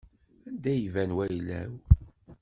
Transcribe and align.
Anda 0.47 0.71
i 0.73 0.77
yi-iban 0.77 1.11
wayla-w. 1.17 1.73